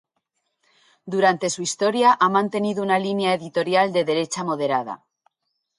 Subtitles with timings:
[1.13, 5.05] Durante su historia ha mantenido una línea editorial de derecha moderada.